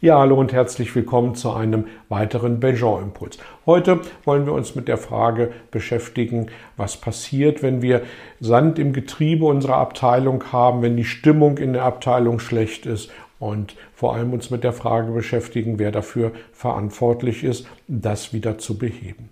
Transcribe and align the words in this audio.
Ja, 0.00 0.20
hallo 0.20 0.38
und 0.38 0.52
herzlich 0.52 0.94
willkommen 0.94 1.34
zu 1.34 1.50
einem 1.50 1.88
weiteren 2.08 2.60
Belgian-Impuls. 2.60 3.38
Heute 3.66 3.98
wollen 4.22 4.46
wir 4.46 4.52
uns 4.52 4.76
mit 4.76 4.86
der 4.86 4.96
Frage 4.96 5.50
beschäftigen, 5.72 6.50
was 6.76 6.98
passiert, 6.98 7.64
wenn 7.64 7.82
wir 7.82 8.02
Sand 8.38 8.78
im 8.78 8.92
Getriebe 8.92 9.44
unserer 9.44 9.78
Abteilung 9.78 10.52
haben, 10.52 10.82
wenn 10.82 10.96
die 10.96 11.02
Stimmung 11.02 11.58
in 11.58 11.72
der 11.72 11.82
Abteilung 11.82 12.38
schlecht 12.38 12.86
ist 12.86 13.10
und 13.40 13.74
vor 13.92 14.14
allem 14.14 14.32
uns 14.32 14.50
mit 14.50 14.62
der 14.62 14.72
Frage 14.72 15.10
beschäftigen, 15.10 15.80
wer 15.80 15.90
dafür 15.90 16.30
verantwortlich 16.52 17.42
ist, 17.42 17.66
das 17.88 18.32
wieder 18.32 18.56
zu 18.56 18.78
beheben. 18.78 19.30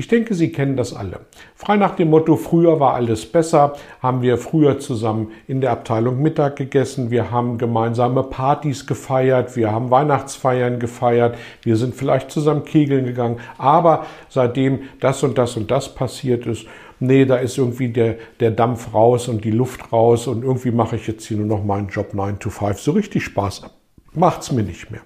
Ich 0.00 0.06
denke, 0.06 0.34
Sie 0.34 0.52
kennen 0.52 0.76
das 0.76 0.94
alle. 0.94 1.22
Frei 1.56 1.76
nach 1.76 1.96
dem 1.96 2.10
Motto, 2.10 2.36
früher 2.36 2.78
war 2.78 2.94
alles 2.94 3.26
besser, 3.26 3.72
haben 4.00 4.22
wir 4.22 4.38
früher 4.38 4.78
zusammen 4.78 5.32
in 5.48 5.60
der 5.60 5.72
Abteilung 5.72 6.22
Mittag 6.22 6.54
gegessen, 6.54 7.10
wir 7.10 7.32
haben 7.32 7.58
gemeinsame 7.58 8.22
Partys 8.22 8.86
gefeiert, 8.86 9.56
wir 9.56 9.72
haben 9.72 9.90
Weihnachtsfeiern 9.90 10.78
gefeiert, 10.78 11.36
wir 11.62 11.74
sind 11.74 11.96
vielleicht 11.96 12.30
zusammen 12.30 12.64
kegeln 12.64 13.06
gegangen, 13.06 13.40
aber 13.58 14.06
seitdem 14.28 14.82
das 15.00 15.24
und 15.24 15.36
das 15.36 15.56
und 15.56 15.68
das 15.72 15.92
passiert 15.92 16.46
ist, 16.46 16.66
nee, 17.00 17.24
da 17.24 17.34
ist 17.34 17.58
irgendwie 17.58 17.88
der, 17.88 18.18
der 18.38 18.52
Dampf 18.52 18.94
raus 18.94 19.26
und 19.26 19.44
die 19.44 19.50
Luft 19.50 19.92
raus 19.92 20.28
und 20.28 20.44
irgendwie 20.44 20.70
mache 20.70 20.94
ich 20.94 21.08
jetzt 21.08 21.26
hier 21.26 21.38
nur 21.38 21.46
noch 21.46 21.64
meinen 21.64 21.88
Job 21.88 22.14
9 22.14 22.38
to 22.38 22.50
5. 22.50 22.80
So 22.80 22.92
richtig 22.92 23.24
Spaß 23.24 23.62
macht's 24.14 24.52
mir 24.52 24.62
nicht 24.62 24.92
mehr. 24.92 25.00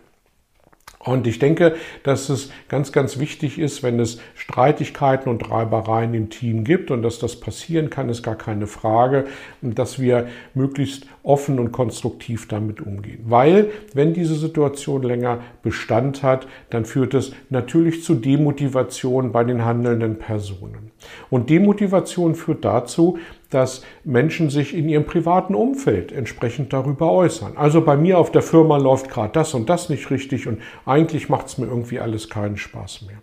Und 1.04 1.26
ich 1.26 1.38
denke, 1.38 1.74
dass 2.04 2.28
es 2.28 2.50
ganz, 2.68 2.92
ganz 2.92 3.18
wichtig 3.18 3.58
ist, 3.58 3.82
wenn 3.82 3.98
es 3.98 4.20
Streitigkeiten 4.34 5.28
und 5.28 5.50
Reibereien 5.50 6.14
im 6.14 6.30
Team 6.30 6.62
gibt 6.62 6.90
und 6.90 7.02
dass 7.02 7.18
das 7.18 7.40
passieren 7.40 7.90
kann, 7.90 8.08
ist 8.08 8.22
gar 8.22 8.36
keine 8.36 8.68
Frage, 8.68 9.24
dass 9.62 9.98
wir 9.98 10.28
möglichst 10.54 11.06
offen 11.24 11.58
und 11.58 11.72
konstruktiv 11.72 12.46
damit 12.46 12.80
umgehen. 12.80 13.20
Weil, 13.24 13.70
wenn 13.94 14.14
diese 14.14 14.36
Situation 14.36 15.02
länger 15.02 15.40
Bestand 15.62 16.22
hat, 16.22 16.46
dann 16.70 16.84
führt 16.84 17.14
es 17.14 17.32
natürlich 17.50 18.04
zu 18.04 18.14
Demotivation 18.14 19.32
bei 19.32 19.42
den 19.42 19.64
handelnden 19.64 20.18
Personen. 20.18 20.92
Und 21.30 21.50
Demotivation 21.50 22.34
führt 22.36 22.64
dazu, 22.64 23.18
dass 23.52 23.82
Menschen 24.04 24.50
sich 24.50 24.74
in 24.74 24.88
ihrem 24.88 25.04
privaten 25.04 25.54
Umfeld 25.54 26.12
entsprechend 26.12 26.72
darüber 26.72 27.12
äußern. 27.12 27.56
Also 27.56 27.80
bei 27.82 27.96
mir 27.96 28.18
auf 28.18 28.32
der 28.32 28.42
Firma 28.42 28.76
läuft 28.76 29.10
gerade 29.10 29.32
das 29.32 29.54
und 29.54 29.68
das 29.68 29.88
nicht 29.88 30.10
richtig 30.10 30.46
und 30.46 30.60
eigentlich 30.86 31.28
macht 31.28 31.46
es 31.46 31.58
mir 31.58 31.66
irgendwie 31.66 32.00
alles 32.00 32.28
keinen 32.28 32.56
Spaß 32.56 33.02
mehr. 33.06 33.18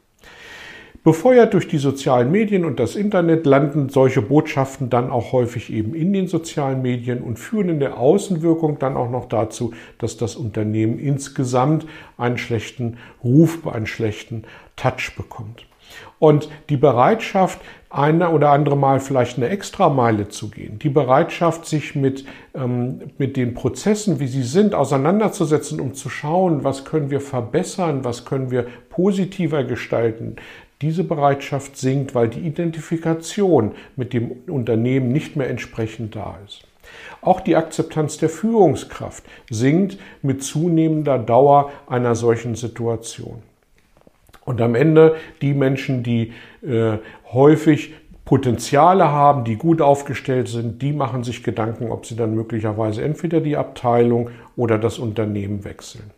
Befeuert 1.01 1.53
durch 1.53 1.69
die 1.69 1.77
sozialen 1.77 2.29
Medien 2.29 2.65
und 2.65 2.77
das 2.77 2.97
Internet 2.97 3.45
landen 3.45 3.87
solche 3.87 4.21
Botschaften 4.21 4.89
dann 4.89 5.09
auch 5.09 5.31
häufig 5.31 5.71
eben 5.71 5.95
in 5.95 6.11
den 6.11 6.27
sozialen 6.27 6.81
Medien 6.81 7.21
und 7.21 7.39
führen 7.39 7.69
in 7.69 7.79
der 7.79 7.97
Außenwirkung 7.97 8.79
dann 8.79 8.97
auch 8.97 9.09
noch 9.09 9.29
dazu, 9.29 9.73
dass 9.97 10.17
das 10.17 10.35
Unternehmen 10.35 10.99
insgesamt 10.99 11.85
einen 12.17 12.37
schlechten 12.37 12.97
Ruf, 13.23 13.65
einen 13.65 13.87
schlechten 13.87 14.43
Touch 14.75 15.15
bekommt. 15.15 15.68
Und 16.19 16.49
die 16.69 16.77
Bereitschaft, 16.77 17.59
eine 17.89 18.29
oder 18.29 18.51
andere 18.51 18.77
Mal 18.77 18.99
vielleicht 18.99 19.37
eine 19.37 19.49
Extrameile 19.49 20.29
zu 20.29 20.49
gehen, 20.49 20.77
die 20.77 20.89
Bereitschaft, 20.89 21.65
sich 21.65 21.95
mit, 21.95 22.25
ähm, 22.53 23.01
mit 23.17 23.35
den 23.35 23.55
Prozessen, 23.55 24.19
wie 24.19 24.27
sie 24.27 24.43
sind, 24.43 24.75
auseinanderzusetzen, 24.75 25.79
um 25.79 25.95
zu 25.95 26.07
schauen, 26.09 26.63
was 26.63 26.85
können 26.85 27.09
wir 27.09 27.21
verbessern, 27.21 28.03
was 28.03 28.25
können 28.25 28.51
wir 28.51 28.67
positiver 28.89 29.63
gestalten, 29.63 30.35
diese 30.81 31.03
Bereitschaft 31.03 31.77
sinkt, 31.77 32.15
weil 32.15 32.29
die 32.29 32.39
Identifikation 32.39 33.73
mit 33.95 34.13
dem 34.13 34.31
Unternehmen 34.47 35.11
nicht 35.11 35.35
mehr 35.35 35.49
entsprechend 35.49 36.15
da 36.15 36.37
ist. 36.45 36.61
Auch 37.21 37.41
die 37.41 37.55
Akzeptanz 37.55 38.17
der 38.17 38.29
Führungskraft 38.29 39.23
sinkt 39.49 39.97
mit 40.21 40.43
zunehmender 40.43 41.19
Dauer 41.19 41.71
einer 41.87 42.15
solchen 42.15 42.55
Situation. 42.55 43.41
Und 44.45 44.61
am 44.61 44.75
Ende 44.75 45.15
die 45.41 45.53
Menschen, 45.53 46.03
die 46.03 46.33
äh, 46.61 46.97
häufig 47.31 47.93
Potenziale 48.25 49.09
haben, 49.09 49.43
die 49.43 49.55
gut 49.55 49.81
aufgestellt 49.81 50.49
sind, 50.49 50.81
die 50.81 50.93
machen 50.93 51.23
sich 51.23 51.43
Gedanken, 51.43 51.91
ob 51.91 52.05
sie 52.05 52.15
dann 52.15 52.35
möglicherweise 52.35 53.03
entweder 53.03 53.41
die 53.41 53.57
Abteilung 53.57 54.29
oder 54.55 54.77
das 54.77 54.99
Unternehmen 54.99 55.63
wechseln. 55.63 56.11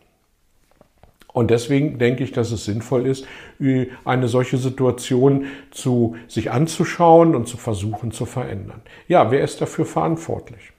Und 1.32 1.50
deswegen 1.50 1.98
denke 1.98 2.22
ich, 2.24 2.32
dass 2.32 2.50
es 2.50 2.66
sinnvoll 2.66 3.06
ist, 3.06 3.26
eine 4.04 4.28
solche 4.28 4.58
Situation 4.58 5.46
zu 5.70 6.16
sich 6.28 6.50
anzuschauen 6.50 7.34
und 7.34 7.48
zu 7.48 7.56
versuchen 7.56 8.12
zu 8.12 8.26
verändern. 8.26 8.82
Ja, 9.08 9.30
wer 9.30 9.42
ist 9.42 9.60
dafür 9.62 9.86
verantwortlich? 9.86 10.72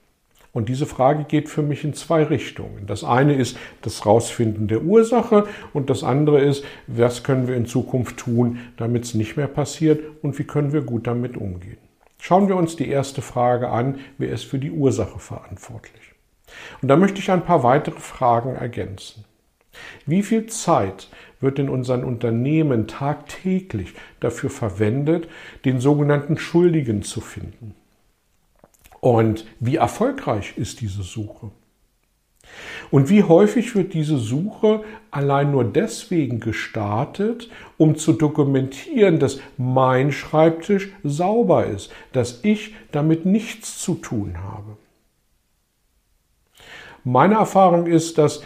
Und 0.54 0.70
diese 0.70 0.86
Frage 0.86 1.24
geht 1.24 1.50
für 1.50 1.64
mich 1.64 1.84
in 1.84 1.96
zwei 1.96 2.24
Richtungen. 2.24 2.86
Das 2.86 3.04
eine 3.04 3.34
ist 3.34 3.58
das 3.82 4.06
Rausfinden 4.06 4.68
der 4.68 4.84
Ursache 4.84 5.48
und 5.74 5.90
das 5.90 6.04
andere 6.04 6.42
ist, 6.42 6.64
was 6.86 7.24
können 7.24 7.48
wir 7.48 7.56
in 7.56 7.66
Zukunft 7.66 8.18
tun, 8.18 8.60
damit 8.78 9.04
es 9.04 9.16
nicht 9.16 9.36
mehr 9.36 9.48
passiert 9.48 10.02
und 10.22 10.38
wie 10.38 10.44
können 10.44 10.72
wir 10.72 10.82
gut 10.82 11.08
damit 11.08 11.38
umgehen. 11.38 11.80
Schauen 12.20 12.48
wir 12.48 12.56
uns 12.56 12.76
die 12.76 12.88
erste 12.88 13.24
Frage 13.24 13.70
an, 13.70 14.00
wer 14.20 14.30
ist 14.30 14.44
für 14.44 14.60
die 14.60 14.72
Ursache 14.72 15.18
verantwortlich? 15.18 16.14
Und 16.82 16.88
da 16.88 16.98
möchte 16.98 17.20
ich 17.20 17.32
ein 17.32 17.44
paar 17.44 17.64
weitere 17.64 18.00
Fragen 18.00 18.56
ergänzen. 18.56 19.26
Wie 20.06 20.22
viel 20.22 20.46
Zeit 20.46 21.10
wird 21.42 21.58
in 21.58 21.68
unseren 21.68 22.04
Unternehmen 22.04 22.88
tagtäglich 22.88 23.96
dafür 24.20 24.52
verwendet, 24.52 25.28
den 25.66 25.80
sogenannten 25.80 26.38
Schuldigen 26.38 27.02
zu 27.02 27.22
finden? 27.22 27.74
Und 29.04 29.46
wie 29.60 29.76
erfolgreich 29.76 30.54
ist 30.56 30.80
diese 30.80 31.04
Suche? 31.04 31.52
Und 32.90 33.10
wie 33.10 33.24
häufig 33.24 33.76
wird 33.76 33.94
diese 33.94 34.18
Suche 34.18 34.86
allein 35.12 35.52
nur 35.52 35.66
deswegen 35.66 36.40
gestartet, 36.40 37.50
um 37.78 37.98
zu 37.98 38.14
dokumentieren, 38.14 39.20
dass 39.20 39.42
mein 39.58 40.14
Schreibtisch 40.14 40.88
sauber 41.04 41.66
ist, 41.66 41.92
dass 42.14 42.46
ich 42.46 42.76
damit 42.94 43.26
nichts 43.26 43.78
zu 43.78 43.96
tun 43.96 44.38
habe? 44.42 44.78
Meine 47.04 47.36
Erfahrung 47.36 47.88
ist, 47.88 48.18
dass 48.18 48.42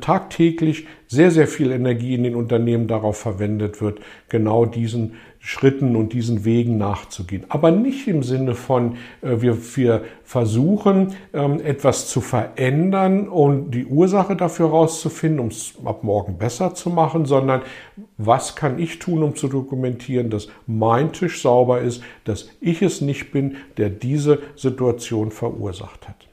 tagtäglich 0.00 0.86
sehr, 1.06 1.30
sehr 1.30 1.48
viel 1.48 1.72
Energie 1.72 2.14
in 2.14 2.22
den 2.22 2.36
Unternehmen 2.36 2.86
darauf 2.86 3.16
verwendet 3.16 3.80
wird, 3.80 4.00
genau 4.28 4.64
diesen 4.64 5.14
Schritten 5.42 5.96
und 5.96 6.12
diesen 6.12 6.44
Wegen 6.44 6.76
nachzugehen. 6.76 7.46
Aber 7.48 7.70
nicht 7.70 8.06
im 8.06 8.22
Sinne 8.22 8.54
von, 8.54 8.96
äh, 9.22 9.40
wir, 9.40 9.56
wir 9.76 10.02
versuchen, 10.22 11.14
ähm, 11.32 11.60
etwas 11.64 12.08
zu 12.08 12.20
verändern 12.20 13.26
und 13.28 13.70
die 13.70 13.86
Ursache 13.86 14.36
dafür 14.36 14.68
rauszufinden, 14.68 15.40
um 15.40 15.48
es 15.48 15.74
ab 15.84 16.04
morgen 16.04 16.36
besser 16.36 16.74
zu 16.74 16.90
machen, 16.90 17.24
sondern 17.24 17.62
was 18.18 18.54
kann 18.54 18.78
ich 18.78 18.98
tun, 18.98 19.22
um 19.22 19.34
zu 19.34 19.48
dokumentieren, 19.48 20.28
dass 20.28 20.48
mein 20.66 21.12
Tisch 21.12 21.40
sauber 21.40 21.80
ist, 21.80 22.02
dass 22.24 22.50
ich 22.60 22.82
es 22.82 23.00
nicht 23.00 23.32
bin, 23.32 23.56
der 23.78 23.88
diese 23.88 24.40
Situation 24.56 25.30
verursacht 25.30 26.06
hat. 26.06 26.29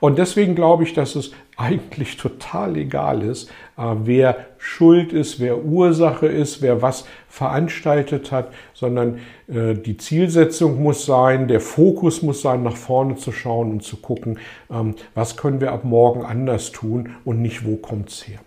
Und 0.00 0.18
deswegen 0.18 0.54
glaube 0.54 0.84
ich, 0.84 0.94
dass 0.94 1.14
es 1.14 1.32
eigentlich 1.56 2.16
total 2.16 2.76
egal 2.76 3.22
ist, 3.22 3.50
äh, 3.78 3.82
wer 4.02 4.36
schuld 4.58 5.12
ist, 5.12 5.40
wer 5.40 5.64
Ursache 5.64 6.26
ist, 6.26 6.62
wer 6.62 6.82
was 6.82 7.06
veranstaltet 7.28 8.32
hat, 8.32 8.52
sondern 8.74 9.18
äh, 9.48 9.74
die 9.74 9.96
Zielsetzung 9.96 10.82
muss 10.82 11.06
sein, 11.06 11.48
der 11.48 11.60
Fokus 11.60 12.22
muss 12.22 12.42
sein, 12.42 12.62
nach 12.62 12.76
vorne 12.76 13.16
zu 13.16 13.32
schauen 13.32 13.70
und 13.70 13.82
zu 13.82 13.96
gucken, 13.96 14.38
ähm, 14.70 14.94
was 15.14 15.36
können 15.36 15.60
wir 15.60 15.72
ab 15.72 15.84
morgen 15.84 16.24
anders 16.24 16.72
tun 16.72 17.10
und 17.24 17.40
nicht, 17.42 17.64
wo 17.64 17.76
kommt 17.76 18.10
es 18.10 18.26
her. 18.28 18.40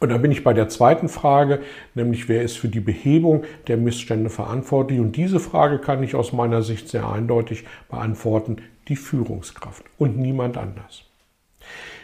Und 0.00 0.10
dann 0.10 0.22
bin 0.22 0.30
ich 0.30 0.44
bei 0.44 0.52
der 0.52 0.68
zweiten 0.68 1.08
Frage, 1.08 1.60
nämlich 1.94 2.28
wer 2.28 2.42
ist 2.42 2.56
für 2.56 2.68
die 2.68 2.80
Behebung 2.80 3.44
der 3.66 3.76
Missstände 3.76 4.30
verantwortlich? 4.30 5.00
Und 5.00 5.16
diese 5.16 5.40
Frage 5.40 5.78
kann 5.78 6.02
ich 6.02 6.14
aus 6.14 6.32
meiner 6.32 6.62
Sicht 6.62 6.88
sehr 6.88 7.08
eindeutig 7.08 7.64
beantworten, 7.90 8.58
die 8.88 8.96
Führungskraft 8.96 9.84
und 9.98 10.16
niemand 10.16 10.56
anders. 10.56 11.02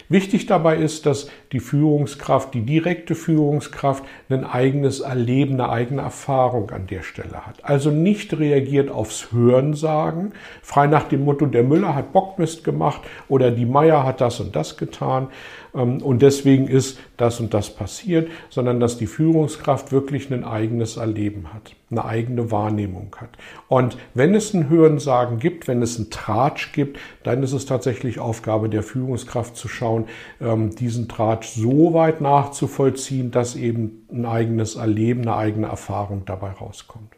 Wichtig 0.08 0.46
dabei 0.46 0.76
ist, 0.76 1.06
dass 1.06 1.30
die 1.54 1.60
Führungskraft, 1.60 2.52
die 2.52 2.62
direkte 2.62 3.14
Führungskraft, 3.14 4.04
ein 4.28 4.44
eigenes 4.44 5.00
Erleben, 5.00 5.54
eine 5.54 5.70
eigene 5.70 6.02
Erfahrung 6.02 6.70
an 6.70 6.88
der 6.88 7.02
Stelle 7.02 7.46
hat. 7.46 7.64
Also 7.64 7.90
nicht 7.90 8.36
reagiert 8.38 8.90
aufs 8.90 9.32
Hörensagen, 9.32 10.32
frei 10.62 10.88
nach 10.88 11.04
dem 11.04 11.24
Motto, 11.24 11.46
der 11.46 11.62
Müller 11.62 11.94
hat 11.94 12.12
Bockmist 12.12 12.64
gemacht 12.64 13.02
oder 13.28 13.52
die 13.52 13.66
Meier 13.66 14.04
hat 14.04 14.20
das 14.20 14.40
und 14.40 14.56
das 14.56 14.76
getan 14.76 15.28
ähm, 15.74 15.98
und 16.02 16.22
deswegen 16.22 16.68
ist 16.68 16.98
das 17.16 17.40
und 17.40 17.52
das 17.54 17.70
passiert, 17.70 18.30
sondern 18.50 18.80
dass 18.80 18.98
die 18.98 19.06
Führungskraft 19.06 19.92
wirklich 19.92 20.30
ein 20.30 20.44
eigenes 20.44 20.96
Erleben 20.96 21.52
hat, 21.52 21.74
eine 21.90 22.04
eigene 22.04 22.50
Wahrnehmung 22.50 23.14
hat. 23.20 23.30
Und 23.68 23.96
wenn 24.14 24.34
es 24.34 24.54
ein 24.54 24.68
Hörensagen 24.68 25.38
gibt, 25.38 25.68
wenn 25.68 25.82
es 25.82 25.98
ein 25.98 26.10
Tratsch 26.10 26.72
gibt, 26.72 26.98
dann 27.22 27.42
ist 27.42 27.52
es 27.52 27.66
tatsächlich 27.66 28.18
Aufgabe 28.18 28.68
der 28.68 28.82
Führungskraft 28.82 29.56
zu 29.56 29.68
schauen, 29.68 30.06
ähm, 30.40 30.74
diesen 30.74 31.08
Tratsch 31.08 31.43
so 31.48 31.94
weit 31.94 32.20
nachzuvollziehen, 32.20 33.30
dass 33.30 33.56
eben 33.56 34.06
ein 34.12 34.26
eigenes 34.26 34.76
Erleben, 34.76 35.22
eine 35.22 35.36
eigene 35.36 35.66
Erfahrung 35.66 36.24
dabei 36.24 36.50
rauskommt. 36.50 37.12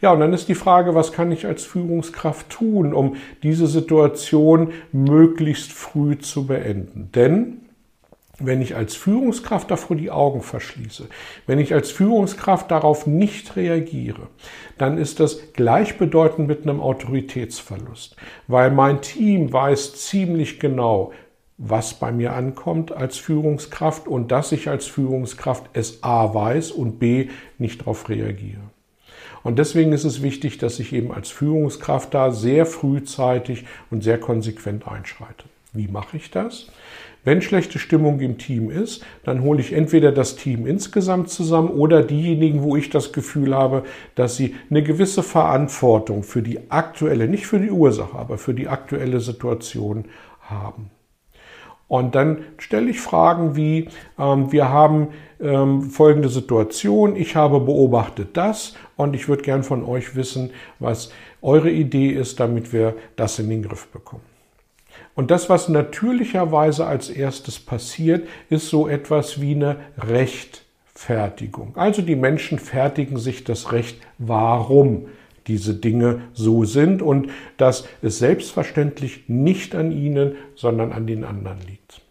Ja, 0.00 0.12
und 0.12 0.20
dann 0.20 0.32
ist 0.32 0.48
die 0.48 0.54
Frage, 0.54 0.94
was 0.94 1.12
kann 1.12 1.30
ich 1.30 1.46
als 1.46 1.64
Führungskraft 1.64 2.50
tun, 2.50 2.92
um 2.92 3.16
diese 3.42 3.66
Situation 3.66 4.72
möglichst 4.90 5.72
früh 5.72 6.18
zu 6.18 6.46
beenden? 6.46 7.10
Denn 7.14 7.62
wenn 8.38 8.62
ich 8.62 8.74
als 8.74 8.96
Führungskraft 8.96 9.70
davor 9.70 9.96
die 9.96 10.10
Augen 10.10 10.42
verschließe, 10.42 11.08
wenn 11.46 11.58
ich 11.58 11.74
als 11.74 11.90
Führungskraft 11.90 12.70
darauf 12.70 13.06
nicht 13.06 13.56
reagiere, 13.56 14.28
dann 14.78 14.98
ist 14.98 15.20
das 15.20 15.52
gleichbedeutend 15.52 16.48
mit 16.48 16.62
einem 16.62 16.80
Autoritätsverlust, 16.80 18.16
weil 18.48 18.70
mein 18.70 19.00
Team 19.02 19.52
weiß 19.52 19.94
ziemlich 19.94 20.58
genau, 20.58 21.12
was 21.64 21.94
bei 21.94 22.10
mir 22.10 22.34
ankommt 22.34 22.90
als 22.90 23.18
Führungskraft 23.18 24.08
und 24.08 24.32
dass 24.32 24.50
ich 24.50 24.68
als 24.68 24.86
Führungskraft 24.86 25.70
es 25.74 26.02
A 26.02 26.34
weiß 26.34 26.72
und 26.72 26.98
B 26.98 27.28
nicht 27.58 27.82
darauf 27.82 28.08
reagiere. 28.08 28.60
Und 29.44 29.58
deswegen 29.58 29.92
ist 29.92 30.04
es 30.04 30.22
wichtig, 30.22 30.58
dass 30.58 30.80
ich 30.80 30.92
eben 30.92 31.12
als 31.12 31.30
Führungskraft 31.30 32.14
da 32.14 32.32
sehr 32.32 32.66
frühzeitig 32.66 33.64
und 33.90 34.02
sehr 34.02 34.18
konsequent 34.18 34.88
einschreite. 34.88 35.44
Wie 35.72 35.88
mache 35.88 36.16
ich 36.16 36.30
das? 36.30 36.66
Wenn 37.24 37.40
schlechte 37.40 37.78
Stimmung 37.78 38.18
im 38.18 38.38
Team 38.38 38.68
ist, 38.68 39.04
dann 39.24 39.42
hole 39.42 39.60
ich 39.60 39.72
entweder 39.72 40.10
das 40.10 40.34
Team 40.34 40.66
insgesamt 40.66 41.30
zusammen 41.30 41.68
oder 41.68 42.02
diejenigen, 42.02 42.62
wo 42.62 42.76
ich 42.76 42.90
das 42.90 43.12
Gefühl 43.12 43.54
habe, 43.54 43.84
dass 44.16 44.36
sie 44.36 44.56
eine 44.68 44.82
gewisse 44.82 45.22
Verantwortung 45.22 46.24
für 46.24 46.42
die 46.42 46.70
aktuelle, 46.70 47.28
nicht 47.28 47.46
für 47.46 47.60
die 47.60 47.70
Ursache, 47.70 48.18
aber 48.18 48.38
für 48.38 48.54
die 48.54 48.66
aktuelle 48.66 49.20
Situation 49.20 50.06
haben. 50.40 50.90
Und 51.92 52.14
dann 52.14 52.46
stelle 52.56 52.88
ich 52.88 53.00
Fragen 53.02 53.54
wie, 53.54 53.90
ähm, 54.18 54.50
wir 54.50 54.70
haben 54.70 55.08
ähm, 55.42 55.82
folgende 55.82 56.30
Situation, 56.30 57.16
ich 57.16 57.36
habe 57.36 57.60
beobachtet 57.60 58.30
das 58.32 58.76
und 58.96 59.14
ich 59.14 59.28
würde 59.28 59.42
gern 59.42 59.62
von 59.62 59.84
euch 59.84 60.16
wissen, 60.16 60.52
was 60.78 61.12
eure 61.42 61.70
Idee 61.70 62.08
ist, 62.08 62.40
damit 62.40 62.72
wir 62.72 62.94
das 63.16 63.38
in 63.38 63.50
den 63.50 63.62
Griff 63.62 63.88
bekommen. 63.88 64.22
Und 65.14 65.30
das, 65.30 65.50
was 65.50 65.68
natürlicherweise 65.68 66.86
als 66.86 67.10
erstes 67.10 67.60
passiert, 67.60 68.26
ist 68.48 68.70
so 68.70 68.88
etwas 68.88 69.42
wie 69.42 69.54
eine 69.54 69.76
Rechtfertigung. 69.98 71.76
Also 71.76 72.00
die 72.00 72.16
Menschen 72.16 72.58
fertigen 72.58 73.18
sich 73.18 73.44
das 73.44 73.70
Recht, 73.70 74.00
warum 74.16 75.08
diese 75.46 75.74
Dinge 75.74 76.22
so 76.32 76.64
sind 76.64 77.02
und 77.02 77.28
dass 77.56 77.86
es 78.02 78.18
selbstverständlich 78.18 79.24
nicht 79.28 79.74
an 79.74 79.92
ihnen, 79.92 80.36
sondern 80.54 80.92
an 80.92 81.06
den 81.06 81.24
anderen 81.24 81.58
liegt. 81.66 82.02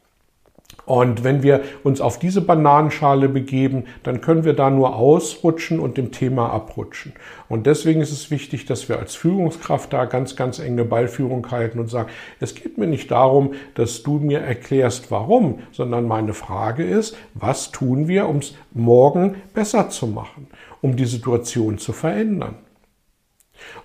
Und 0.86 1.24
wenn 1.24 1.44
wir 1.44 1.62
uns 1.84 2.02
auf 2.02 2.20
diese 2.20 2.42
Bananenschale 2.42 3.30
begeben, 3.30 3.86
dann 4.04 4.20
können 4.20 4.44
wir 4.44 4.54
da 4.54 4.70
nur 4.70 4.96
ausrutschen 4.96 5.80
und 5.80 5.96
dem 5.96 6.12
Thema 6.12 6.50
abrutschen. 6.50 7.14
Und 7.48 7.68
deswegen 7.68 8.02
ist 8.02 8.12
es 8.12 8.32
wichtig, 8.32 8.66
dass 8.66 8.90
wir 8.90 9.00
als 9.00 9.16
Führungskraft 9.16 9.94
da 9.94 10.06
ganz, 10.06 10.36
ganz 10.36 10.60
enge 10.60 10.84
Ballführung 10.84 11.50
halten 11.52 11.80
und 11.80 11.90
sagen, 11.90 12.10
es 12.40 12.56
geht 12.56 12.78
mir 12.78 12.88
nicht 12.88 13.12
darum, 13.12 13.54
dass 13.76 14.04
du 14.04 14.16
mir 14.16 14.40
erklärst, 14.40 15.12
warum, 15.12 15.60
sondern 15.72 16.08
meine 16.08 16.34
Frage 16.34 16.84
ist, 16.84 17.16
was 17.36 17.72
tun 17.72 18.08
wir, 18.08 18.28
um 18.28 18.38
es 18.38 18.56
morgen 18.74 19.36
besser 19.54 19.90
zu 19.90 20.08
machen, 20.08 20.48
um 20.82 20.96
die 20.96 21.06
Situation 21.06 21.78
zu 21.78 21.94
verändern. 21.94 22.56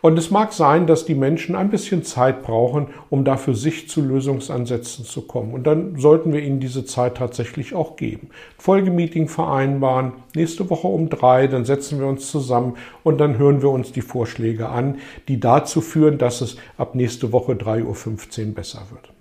Und 0.01 0.19
es 0.19 0.31
mag 0.31 0.53
sein, 0.53 0.87
dass 0.87 1.05
die 1.05 1.15
Menschen 1.15 1.57
ein 1.57 1.71
bisschen 1.71 2.05
Zeit 2.05 2.43
brauchen, 2.43 2.89
um 3.11 3.25
da 3.25 3.37
für 3.37 3.55
sich 3.55 3.89
zu 3.89 4.03
Lösungsansätzen 4.03 5.05
zu 5.05 5.23
kommen. 5.23 5.53
Und 5.53 5.67
dann 5.67 5.99
sollten 5.99 6.33
wir 6.33 6.43
ihnen 6.43 6.61
diese 6.61 6.85
Zeit 6.85 7.17
tatsächlich 7.17 7.75
auch 7.75 7.97
geben. 7.97 8.31
Folgemeeting 8.59 9.29
vereinbaren, 9.29 10.13
nächste 10.35 10.69
Woche 10.71 10.89
um 10.89 11.09
drei, 11.09 11.47
dann 11.47 11.65
setzen 11.65 11.99
wir 11.99 12.07
uns 12.07 12.31
zusammen 12.31 12.77
und 13.03 13.19
dann 13.19 13.39
hören 13.39 13.63
wir 13.63 13.71
uns 13.71 13.93
die 13.93 14.03
Vorschläge 14.03 14.69
an, 14.69 14.99
die 15.29 15.41
dazu 15.41 15.81
führen, 15.81 16.19
dass 16.19 16.41
es 16.41 16.57
ab 16.77 16.95
nächste 16.95 17.33
Woche 17.33 17.53
3.15 17.53 18.49
Uhr 18.49 18.55
besser 18.55 18.83
wird. 18.91 19.13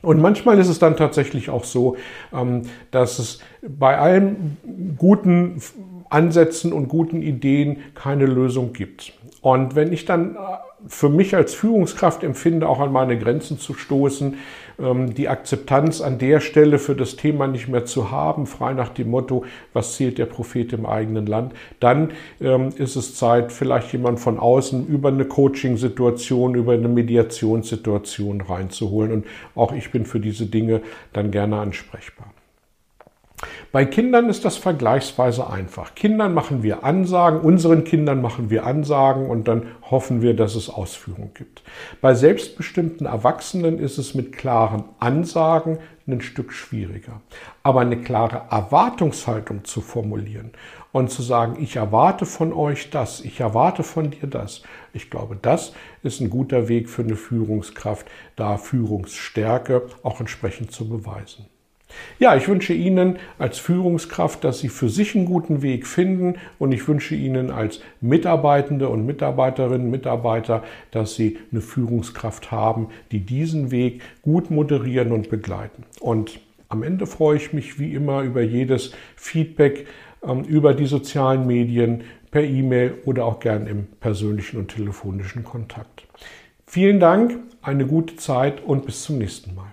Und 0.00 0.20
manchmal 0.20 0.58
ist 0.58 0.68
es 0.68 0.78
dann 0.78 0.96
tatsächlich 0.96 1.50
auch 1.50 1.64
so, 1.64 1.96
ähm, 2.32 2.62
dass 2.90 3.18
es 3.18 3.40
bei 3.66 3.98
allen 3.98 4.56
guten 4.96 5.60
Ansätzen 6.10 6.72
und 6.72 6.88
guten 6.88 7.22
Ideen 7.22 7.78
keine 7.94 8.26
Lösung 8.26 8.72
gibt. 8.72 9.12
Und 9.40 9.76
wenn 9.76 9.92
ich 9.92 10.04
dann 10.04 10.34
äh, 10.34 10.38
für 10.86 11.08
mich 11.08 11.34
als 11.34 11.54
Führungskraft 11.54 12.22
empfinde, 12.22 12.68
auch 12.68 12.80
an 12.80 12.92
meine 12.92 13.18
Grenzen 13.18 13.58
zu 13.58 13.74
stoßen, 13.74 14.36
ähm, 14.78 15.14
die 15.14 15.28
Akzeptanz 15.28 16.00
an 16.00 16.18
der 16.18 16.40
Stelle 16.40 16.78
für 16.78 16.94
das 16.94 17.16
Thema 17.16 17.46
nicht 17.46 17.68
mehr 17.68 17.84
zu 17.84 18.10
haben, 18.10 18.46
frei 18.46 18.74
nach 18.74 18.88
dem 18.88 19.10
Motto, 19.10 19.44
was 19.72 19.96
zählt 19.96 20.18
der 20.18 20.26
Prophet 20.26 20.72
im 20.72 20.86
eigenen 20.86 21.26
Land, 21.26 21.52
dann 21.80 22.12
ähm, 22.40 22.70
ist 22.76 22.96
es 22.96 23.14
Zeit, 23.14 23.52
vielleicht 23.52 23.92
jemand 23.92 24.20
von 24.20 24.38
außen 24.38 24.86
über 24.86 25.08
eine 25.08 25.24
Coaching-Situation, 25.24 26.54
über 26.54 26.72
eine 26.72 26.88
Mediationssituation 26.88 28.40
reinzuholen. 28.40 29.12
Und 29.12 29.26
auch 29.54 29.72
ich 29.72 29.90
bin 29.90 30.04
für 30.04 30.20
diese 30.20 30.46
Dinge 30.46 30.80
dann 31.12 31.30
gerne 31.30 31.58
ansprechbar. 31.58 32.32
Bei 33.70 33.84
Kindern 33.84 34.28
ist 34.28 34.44
das 34.44 34.56
vergleichsweise 34.56 35.48
einfach. 35.48 35.94
Kindern 35.94 36.34
machen 36.34 36.62
wir 36.62 36.84
Ansagen, 36.84 37.40
unseren 37.40 37.84
Kindern 37.84 38.20
machen 38.20 38.50
wir 38.50 38.66
Ansagen 38.66 39.28
und 39.28 39.46
dann 39.46 39.66
hoffen 39.90 40.22
wir, 40.22 40.34
dass 40.34 40.54
es 40.54 40.68
Ausführung 40.68 41.30
gibt. 41.34 41.62
Bei 42.00 42.14
selbstbestimmten 42.14 43.06
Erwachsenen 43.06 43.78
ist 43.78 43.98
es 43.98 44.14
mit 44.14 44.32
klaren 44.32 44.84
Ansagen 44.98 45.78
ein 46.06 46.20
Stück 46.20 46.52
schwieriger. 46.52 47.20
Aber 47.62 47.80
eine 47.80 48.00
klare 48.00 48.42
Erwartungshaltung 48.50 49.64
zu 49.64 49.80
formulieren 49.80 50.52
und 50.90 51.10
zu 51.10 51.22
sagen, 51.22 51.62
ich 51.62 51.76
erwarte 51.76 52.26
von 52.26 52.52
euch 52.52 52.90
das, 52.90 53.20
ich 53.20 53.40
erwarte 53.40 53.82
von 53.82 54.10
dir 54.10 54.26
das, 54.26 54.62
ich 54.92 55.10
glaube, 55.10 55.36
das 55.40 55.74
ist 56.02 56.20
ein 56.20 56.30
guter 56.30 56.68
Weg 56.68 56.88
für 56.88 57.02
eine 57.02 57.16
Führungskraft, 57.16 58.06
da 58.36 58.56
Führungsstärke 58.56 59.86
auch 60.02 60.20
entsprechend 60.20 60.72
zu 60.72 60.88
beweisen. 60.88 61.46
Ja, 62.18 62.36
ich 62.36 62.48
wünsche 62.48 62.72
Ihnen 62.72 63.18
als 63.38 63.58
Führungskraft, 63.58 64.44
dass 64.44 64.60
Sie 64.60 64.68
für 64.68 64.88
sich 64.88 65.14
einen 65.14 65.24
guten 65.24 65.62
Weg 65.62 65.86
finden 65.86 66.34
und 66.58 66.72
ich 66.72 66.86
wünsche 66.88 67.14
Ihnen 67.14 67.50
als 67.50 67.80
Mitarbeitende 68.00 68.88
und 68.88 69.06
Mitarbeiterinnen, 69.06 69.90
Mitarbeiter, 69.90 70.62
dass 70.90 71.14
Sie 71.14 71.38
eine 71.52 71.60
Führungskraft 71.60 72.50
haben, 72.50 72.88
die 73.12 73.20
diesen 73.20 73.70
Weg 73.70 74.02
gut 74.22 74.50
moderieren 74.50 75.12
und 75.12 75.30
begleiten. 75.30 75.84
Und 76.00 76.40
am 76.68 76.82
Ende 76.82 77.06
freue 77.06 77.36
ich 77.36 77.52
mich 77.52 77.78
wie 77.78 77.94
immer 77.94 78.22
über 78.22 78.42
jedes 78.42 78.92
Feedback 79.16 79.86
ähm, 80.22 80.42
über 80.44 80.74
die 80.74 80.86
sozialen 80.86 81.46
Medien, 81.46 82.02
per 82.30 82.42
E-Mail 82.42 82.94
oder 83.06 83.24
auch 83.24 83.40
gern 83.40 83.66
im 83.66 83.86
persönlichen 84.00 84.58
und 84.58 84.68
telefonischen 84.68 85.44
Kontakt. 85.44 86.06
Vielen 86.66 87.00
Dank, 87.00 87.38
eine 87.62 87.86
gute 87.86 88.16
Zeit 88.16 88.62
und 88.62 88.84
bis 88.84 89.04
zum 89.04 89.16
nächsten 89.18 89.54
Mal. 89.54 89.72